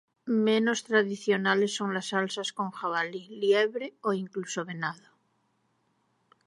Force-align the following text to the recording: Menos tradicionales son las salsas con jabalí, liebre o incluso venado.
Menos 0.47 0.83
tradicionales 0.83 1.75
son 1.75 1.93
las 1.93 2.07
salsas 2.07 2.53
con 2.53 2.71
jabalí, 2.71 3.27
liebre 3.39 3.93
o 4.01 4.13
incluso 4.13 4.65
venado. 4.65 5.05